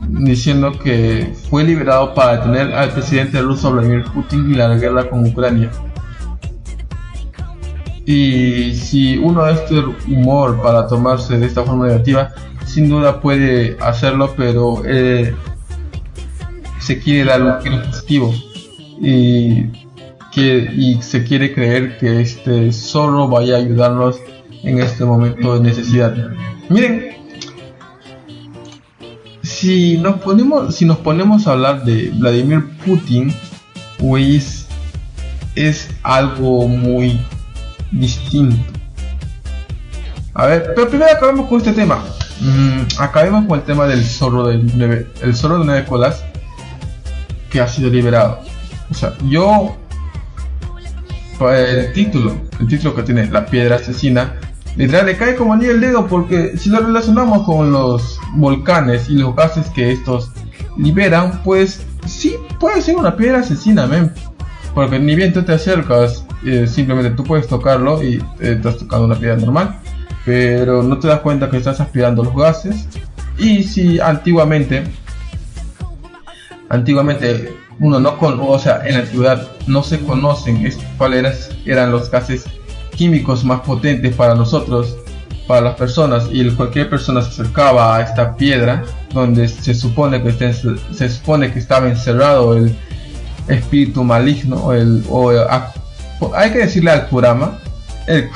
[0.10, 5.26] diciendo que fue liberado para detener al presidente ruso Vladimir Putin y la guerra con
[5.26, 5.70] Ucrania.
[8.06, 12.32] Y si uno da este humor para tomarse de esta forma negativa,
[12.66, 15.36] sin duda puede hacerlo, pero eh,
[16.90, 18.34] se quiere dar un giro positivo
[19.00, 19.66] y,
[20.32, 24.16] que, y se quiere creer que este solo vaya a ayudarnos
[24.64, 26.16] en este momento de necesidad.
[26.68, 27.16] Miren,
[29.44, 33.36] si nos ponemos, si nos ponemos a hablar de Vladimir Putin,
[34.00, 34.66] pues
[35.54, 37.22] es algo muy
[37.92, 38.58] distinto.
[40.34, 42.04] A ver, pero primero acabemos con este tema.
[42.42, 46.24] Mm, acabemos con el tema del zorro del el zorro de nueve colas
[47.50, 48.40] que ha sido liberado.
[48.90, 49.76] O sea, yo
[51.48, 54.36] el título, el título que tiene La piedra asesina
[54.76, 59.14] literal le cae como anillo el dedo porque si lo relacionamos con los volcanes y
[59.14, 60.32] los gases que estos
[60.78, 64.12] liberan, pues sí puede ser una piedra asesina, men.
[64.74, 69.16] Porque ni bien tú te acercas, eh, simplemente tú puedes tocarlo y estás tocando una
[69.16, 69.80] piedra normal,
[70.26, 72.88] pero no te das cuenta que estás aspirando los gases
[73.38, 74.84] Y si antiguamente,
[76.70, 82.10] antiguamente uno no con, o sea, en la antigüedad no se conocen cuáles eran los
[82.12, 82.46] gases
[82.96, 84.98] químicos más potentes para nosotros,
[85.48, 90.32] para las personas, y cualquier persona se acercaba a esta piedra donde se supone que
[90.34, 92.76] se supone que estaba encerrado el
[93.48, 95.32] espíritu maligno el o,
[96.36, 97.58] hay que decirle al Kurama
[98.06, 98.30] el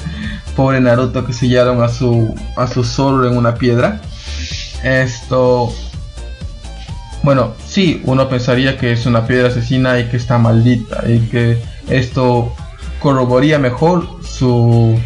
[0.56, 4.00] pobre Naruto que sellaron a su a su Zoro en una piedra.
[4.82, 5.72] Esto
[7.24, 11.58] bueno sí uno pensaría que es una piedra asesina y que está maldita y que
[11.88, 12.54] esto
[13.00, 14.98] corroboraría mejor su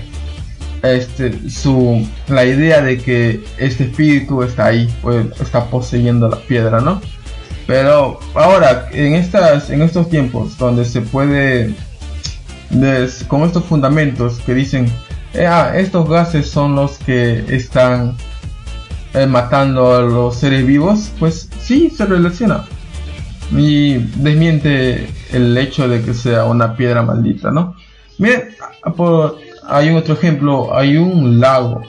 [0.82, 6.80] este su la idea de que este espíritu está ahí pues, está poseyendo la piedra
[6.80, 7.00] no
[7.68, 11.72] pero ahora en estas en estos tiempos donde se puede
[13.28, 14.90] con estos fundamentos que dicen
[15.34, 18.16] eh, ah, estos gases son los que están
[19.14, 22.64] eh, matando a los seres vivos pues sí se relaciona
[23.52, 27.74] y desmiente el hecho de que sea una piedra maldita no
[28.18, 28.54] miren
[28.96, 31.82] por hay otro ejemplo, hay un lago,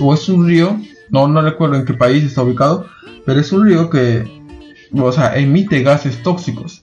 [0.00, 2.86] o es un río, no, no recuerdo en qué país está ubicado,
[3.26, 4.26] pero es un río que,
[4.94, 6.82] o sea, emite gases tóxicos.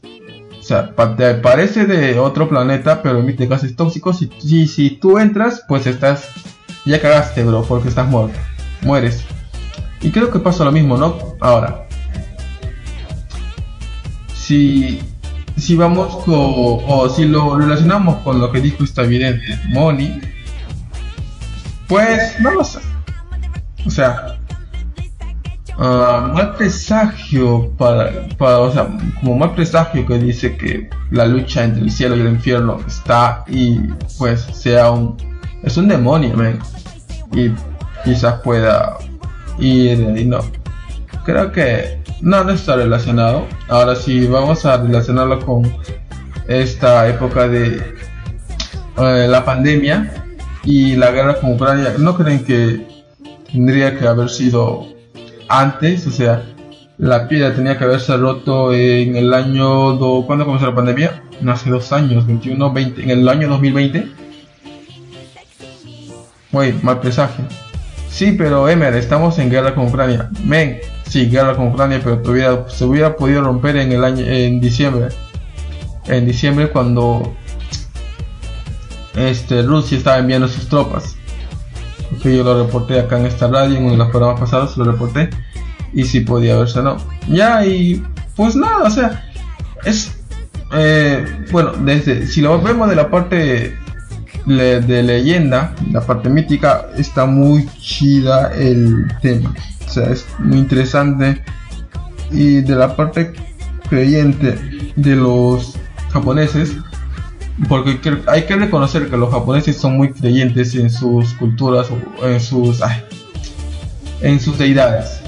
[0.60, 4.22] O sea, parece de otro planeta, pero emite gases tóxicos.
[4.22, 6.30] Y si, si tú entras, pues estás,
[6.86, 8.38] ya cagaste, bro, porque estás muerto,
[8.82, 9.26] mueres.
[10.04, 11.18] Y creo que pasa lo mismo, ¿no?
[11.40, 11.88] Ahora,
[14.36, 15.02] si,
[15.56, 20.20] si vamos con, o si lo relacionamos con lo que dijo esta evidente Moni,
[21.88, 22.80] pues no lo sé.
[23.86, 24.38] O sea,
[25.78, 28.90] uh, mal presagio para, para, o sea,
[29.22, 33.46] como mal presagio que dice que la lucha entre el cielo y el infierno está
[33.48, 33.80] y
[34.18, 35.16] pues sea un,
[35.64, 36.60] es un demonio, man.
[37.32, 37.52] Y
[38.04, 38.98] quizás pueda
[39.60, 40.40] y no.
[41.26, 43.48] Creo que no, está relacionado.
[43.68, 45.72] Ahora sí, vamos a relacionarlo con
[46.48, 47.82] esta época de
[48.98, 50.24] uh, la pandemia
[50.64, 52.86] y la guerra con Ucrania, ¿no creen que
[53.52, 54.88] tendría que haber sido
[55.50, 56.08] antes?
[56.08, 56.44] O sea,
[56.98, 59.94] la piedra tenía que haberse roto en el año...
[59.94, 60.24] Do...
[60.26, 61.24] ¿Cuándo comenzó la pandemia?
[61.48, 64.08] Hace dos años, 21, 20, en el año 2020.
[66.54, 67.46] Uy, mal presagio.
[68.14, 70.30] Sí, pero Emer, estamos en guerra con Ucrania.
[70.46, 70.78] Men,
[71.10, 75.08] sí, guerra con Ucrania, pero se hubiera podido romper en el año, en diciembre.
[76.06, 77.36] En diciembre cuando
[79.16, 81.16] este, Rusia estaba enviando sus tropas.
[82.12, 84.86] porque yo lo reporté acá en esta radio, en uno de los programas pasados lo
[84.86, 85.32] reporté.
[85.92, 86.98] Y si podía verse no.
[87.28, 88.04] Ya, y
[88.36, 89.28] pues nada, o sea,
[89.86, 90.16] es.
[90.72, 92.28] Eh, bueno, desde.
[92.28, 93.76] Si lo vemos de la parte
[94.46, 99.54] de leyenda, la parte mítica, está muy chida el tema.
[99.86, 101.44] O sea, es muy interesante.
[102.32, 103.34] Y de la parte
[103.90, 104.58] creyente
[104.96, 105.76] de los
[106.12, 106.76] japoneses,
[107.70, 112.40] porque hay que reconocer que los japoneses son muy creyentes en sus culturas o en
[112.40, 112.82] sus
[114.22, 115.24] en sus deidades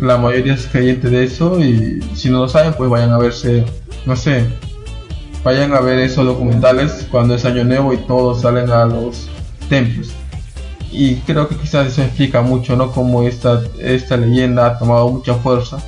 [0.00, 3.64] la mayoría es creyente de eso y si no lo saben pues vayan a verse
[4.06, 4.46] no sé
[5.48, 9.28] vayan a ver esos documentales cuando es año nuevo y todos salen a los
[9.68, 10.10] templos
[10.92, 15.34] y creo que quizás eso explica mucho no como esta esta leyenda ha tomado mucha
[15.34, 15.78] fuerza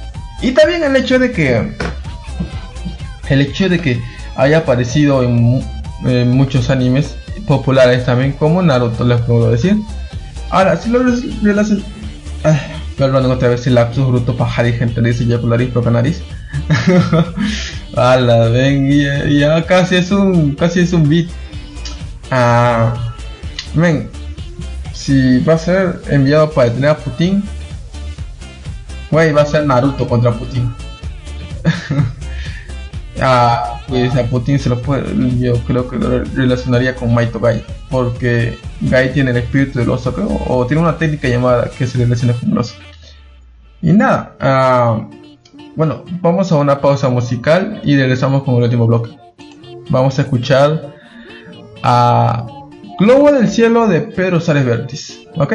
[0.41, 1.77] y también el hecho de que
[3.29, 4.03] el hecho de que
[4.37, 5.63] haya aparecido en,
[6.31, 7.15] muchos animes
[7.47, 9.77] populares también, como Naruto, les puedo decir.
[10.49, 11.01] Ahora, si lo
[11.43, 11.85] relacionan.
[12.97, 16.23] Perdón, otra vez el lapsus bruto pajari gente dice ya por nariz, propia nariz.
[17.97, 21.29] Ala, ven, ya, ya, casi es un casi es un beat.
[22.31, 22.95] Ah,
[23.75, 24.09] ven,
[24.93, 27.43] si va a ser enviado para detener a Putin,
[29.11, 30.73] güey, va a ser Naruto contra Putin.
[33.23, 35.05] Ah, pues a Putin se lo puede,
[35.39, 40.15] yo creo que lo relacionaría con Maito Gai, porque Gai tiene el espíritu del oso,
[40.47, 42.77] o tiene una técnica llamada que se relaciona con el oso.
[43.83, 45.07] Y nada, ah,
[45.81, 49.17] bueno, vamos a una pausa musical y regresamos con el último bloque.
[49.89, 50.95] Vamos a escuchar
[51.83, 52.47] a
[52.99, 55.55] Globo del Cielo de Pedro Sárez Vértiz, ¿ok?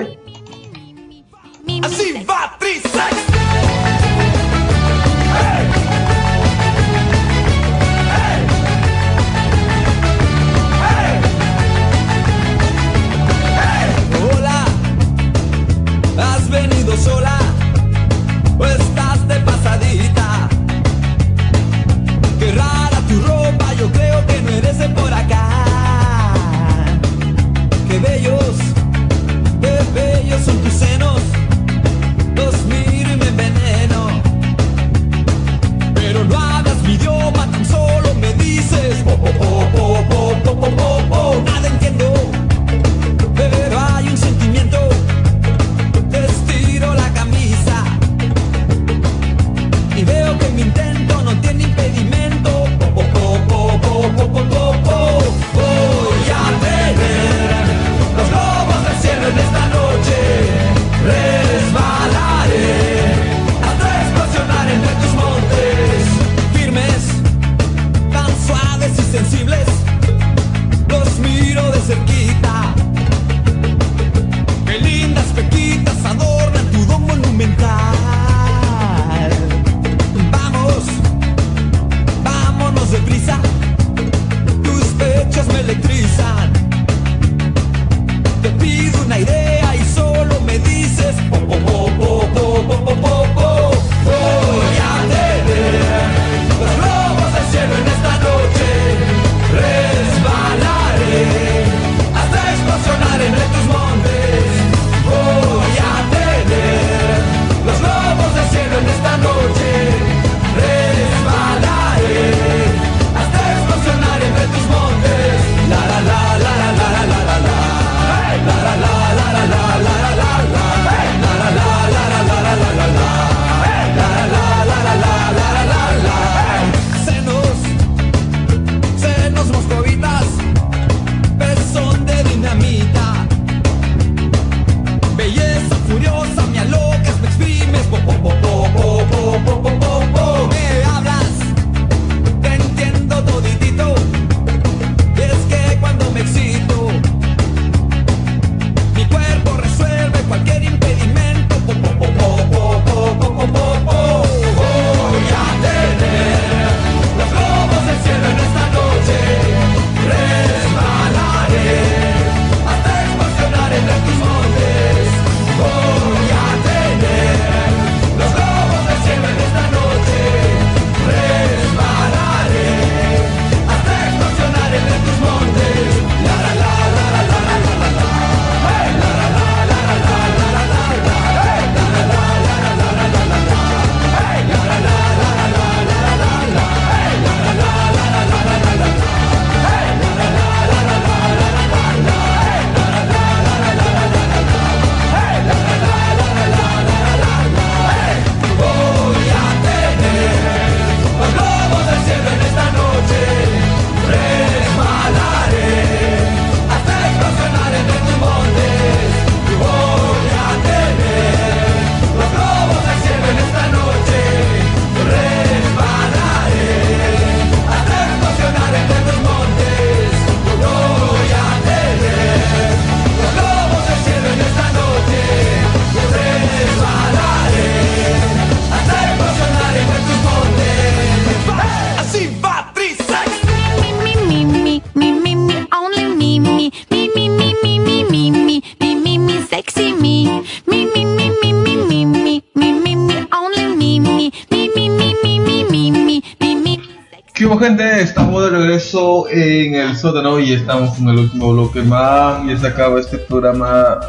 [247.55, 248.01] ¿Qué hubo gente?
[248.01, 252.67] Estamos de regreso en el sótano y estamos en el último bloque más y se
[252.67, 253.99] acaba este programa.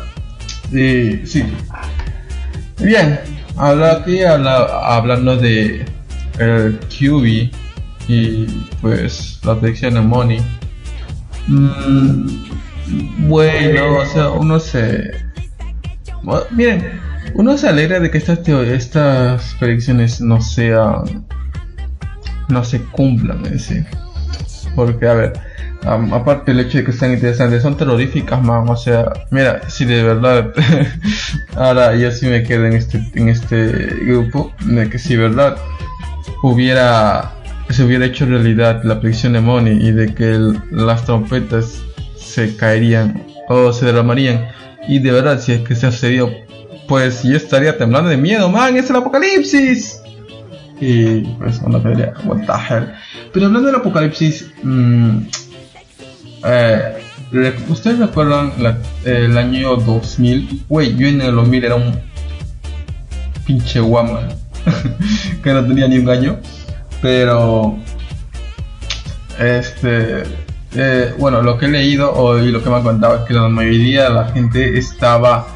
[0.72, 1.44] Y sí.
[2.80, 3.20] Bien,
[3.56, 5.86] habla aquí habla, hablando de
[6.40, 7.52] el QB
[8.08, 8.46] y
[8.80, 10.40] pues la predicción de Money.
[11.46, 15.12] Mm, bueno, o sea, uno se.
[16.24, 17.00] Bueno, miren,
[17.34, 21.25] uno se alegra de que estas, estas predicciones no sean.
[22.48, 23.86] No se cumplan, es decir.
[24.74, 25.32] Porque, a ver,
[25.84, 28.68] am- aparte del hecho de que sean interesantes, son terroríficas, man.
[28.68, 30.52] O sea, mira, si de verdad.
[31.56, 33.66] ahora yo sí me quedo en este, en este
[34.04, 35.56] grupo, de que si de verdad
[36.42, 37.32] hubiera
[37.70, 41.82] se hubiera hecho realidad la predicción de Money y de que el- las trompetas
[42.16, 44.46] se caerían o se derramarían
[44.86, 46.30] y de verdad si es que se ha sucedido
[46.86, 50.00] pues yo estaría temblando de miedo man es el apocalipsis
[50.80, 52.92] y pues uno quedaría what the hell.
[53.32, 55.18] Pero hablando del apocalipsis mm,
[56.44, 56.96] eh,
[57.68, 58.52] ustedes recuerdan
[59.04, 61.98] el año 2000 güey yo en el 2000 era un
[63.46, 64.28] pinche guama
[65.42, 66.38] que no tenía ni un año
[67.02, 67.76] pero
[69.38, 70.22] este
[70.74, 73.48] eh, bueno lo que he leído y lo que me han contado es que la
[73.48, 75.46] mayoría de la gente estaba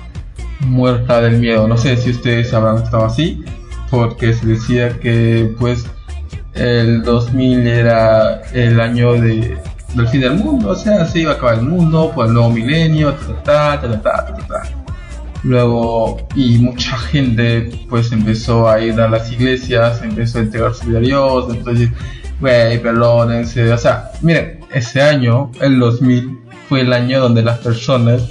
[0.61, 1.67] muerta del miedo.
[1.67, 3.43] No sé si ustedes habrán estado así
[3.91, 5.87] porque se decía que pues
[6.55, 9.59] el 2000 era el año de,
[9.95, 12.51] del fin del mundo o sea se iba a acabar el mundo por el nuevo
[12.51, 13.15] milenio
[13.45, 14.81] ta, ta, ta, ta, ta.
[15.43, 20.87] Luego, y mucha gente pues empezó a ir a las iglesias, empezó a entregar su
[20.87, 21.89] vida a Dios, entonces,
[22.41, 28.23] güey, perdónense, o sea, miren, ese año, el 2000, fue el año donde las personas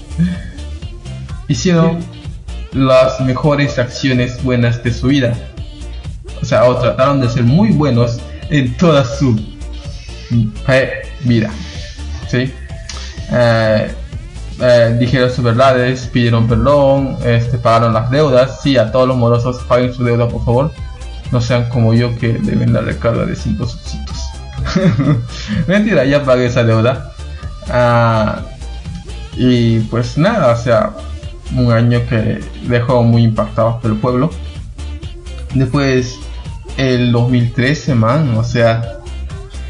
[1.47, 1.97] hicieron
[2.71, 5.33] las mejores acciones buenas de su vida.
[6.41, 9.39] O sea, o trataron de ser muy buenos en toda su
[11.23, 11.49] vida.
[12.27, 12.53] ¿Sí?
[13.31, 13.91] Eh,
[14.61, 18.61] eh, dijeron sus verdades, pidieron perdón, este, pagaron las deudas.
[18.61, 20.71] Sí, a todos los morosos paguen su deuda, por favor.
[21.31, 24.29] No sean como yo que deben la recarga de 5 subsidios.
[25.67, 27.13] Mentira, ya pagué esa deuda.
[27.69, 28.41] Ah,
[29.37, 30.91] y pues nada, o sea,
[31.55, 34.29] un año que dejó muy impactados por el pueblo.
[35.53, 36.19] Después,
[36.77, 38.99] el 2013, man, o sea,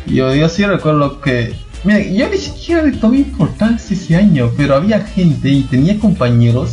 [0.05, 1.53] yo, yo sí recuerdo que.
[1.85, 6.71] Mira, yo ni siquiera le tomé importancia ese año, pero había gente y tenía compañeros.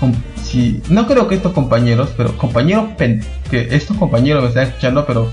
[0.00, 2.90] com- si- no creo que estos compañeros, pero compañeros
[3.50, 5.30] que estos compañeros me están escuchando, pero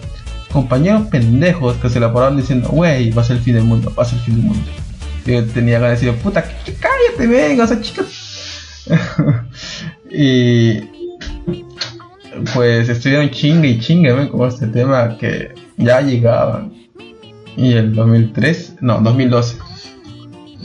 [0.52, 4.04] compañeros pendejos que se la diciendo, wey, va a ser el fin del mundo, va
[4.04, 4.64] a ser el fin del mundo.
[5.26, 8.04] Yo tenía ganas de decir, puta, c- cállate, venga, o.
[10.12, 10.80] y
[12.54, 16.74] pues estuvieron chingue y chingue con este tema que ya llegaban.
[17.58, 19.58] Y el 2003, no, 2012.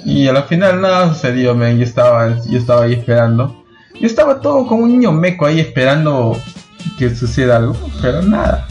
[0.04, 1.54] Y a la final nada sucedió.
[1.54, 3.64] Yo estaba, yo estaba ahí esperando.
[4.00, 6.38] Yo estaba todo como un niño meco ahí esperando
[6.98, 8.68] que suceda algo, pero nada.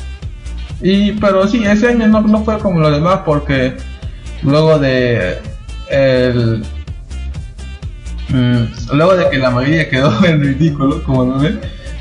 [0.81, 3.75] Y pero sí, ese año no, no fue como los demás porque
[4.43, 5.39] luego de
[5.89, 6.63] el
[8.29, 11.59] mm, luego de que la mayoría quedó en ridículo, como no ven,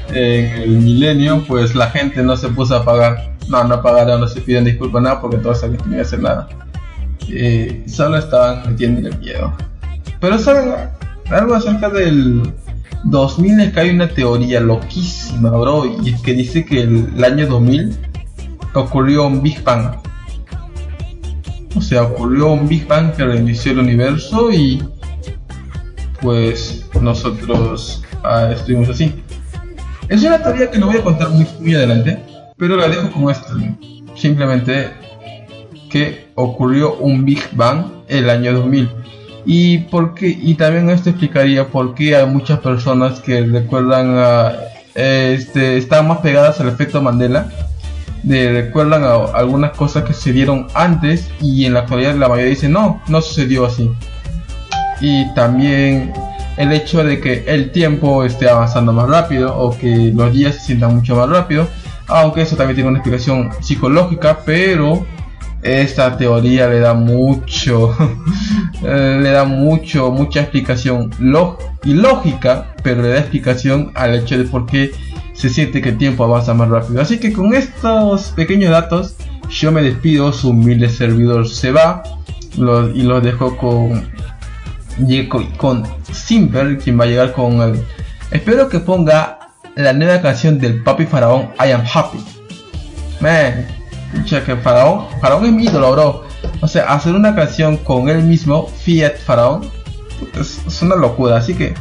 [0.09, 3.35] en el milenio, pues la gente no se puso a pagar.
[3.49, 6.07] No, no pagaron, no se piden disculpas nada porque todos sabían que no iba a
[6.07, 6.49] hacer nada.
[7.29, 9.53] Eh, solo estaban metiéndole miedo.
[10.21, 10.75] Pero saben
[11.31, 12.43] algo acerca del
[13.05, 17.25] 2000 es que hay una teoría loquísima, bro, y es que dice que el, el
[17.25, 17.97] año 2000
[18.75, 19.97] ocurrió un Big Bang.
[21.77, 24.83] O sea, ocurrió un Big Bang que reinició el universo y
[26.25, 29.23] pues nosotros ah, estuvimos así.
[30.09, 32.19] Es una teoría que no voy a contar muy, muy adelante,
[32.57, 33.55] pero la dejo como esto.
[34.17, 34.91] Simplemente
[35.91, 38.89] que ocurrió un Big Bang el año 2000.
[39.47, 39.87] Y,
[40.21, 44.53] y también esto explicaría por qué hay muchas personas que recuerdan a,
[44.95, 47.49] este, están más pegadas al efecto Mandela.
[48.23, 52.71] De, recuerdan a algunas cosas que sucedieron antes y en la actualidad la mayoría dice
[52.71, 53.91] no, no sucedió así.
[55.05, 56.15] Y también
[56.57, 60.61] el hecho de que el tiempo esté avanzando más rápido o que los días se
[60.63, 61.69] sientan mucho más rápido,
[62.07, 65.05] aunque eso también tiene una explicación psicológica, pero
[65.61, 67.95] esta teoría le da mucho,
[68.83, 71.11] eh, le da mucho, mucha explicación
[71.85, 74.91] y lógica, pero le da explicación al hecho de por qué
[75.35, 77.03] se siente que el tiempo avanza más rápido.
[77.03, 79.17] Así que con estos pequeños datos,
[79.51, 82.03] yo me despido, su humilde servidor se va
[82.57, 84.15] y los dejo con,
[85.29, 87.85] con, con Simper, quien va a llegar con el...
[88.31, 89.39] Espero que ponga
[89.77, 92.19] la nueva canción del Papi Faraón, I Am Happy.
[93.21, 93.67] Man,
[94.25, 96.25] que Faraón, Faraón es mi ídolo, bro.
[96.61, 99.71] O sea, hacer una canción con él mismo, Fiat Faraón,
[100.39, 101.37] es, una locura.
[101.37, 101.75] Así que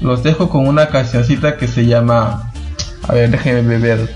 [0.00, 2.52] los dejo con una cancioncita que se llama.
[3.06, 4.14] A ver, déjenme ver.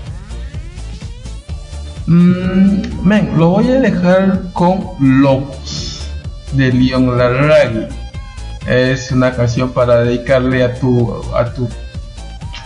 [2.07, 6.07] Mm, lo voy a dejar con Locos
[6.53, 7.98] de Leon Larragui.
[8.69, 11.67] Es una canción para dedicarle a tu, a tu,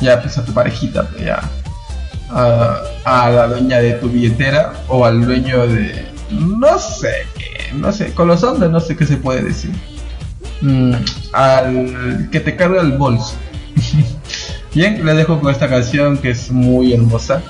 [0.02, 1.42] ya pues a tu parejita, pues, ya,
[2.30, 7.92] a, a la dueña de tu billetera o al dueño de, no sé qué, no
[7.92, 9.72] sé, con los hombres no sé qué se puede decir.
[10.62, 10.94] Mm,
[11.34, 13.36] al que te carga el bolso.
[14.74, 17.42] Bien, les dejo con esta canción que es muy hermosa.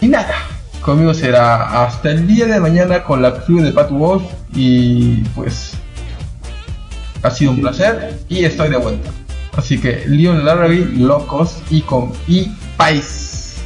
[0.00, 0.34] Y nada,
[0.80, 4.24] conmigo será hasta el día de mañana con la crew de Pat Wolf
[4.54, 5.74] y pues
[7.22, 9.10] ha sido un placer y estoy de vuelta.
[9.56, 13.62] Así que Leon Larrabee, Locos y con y Pais.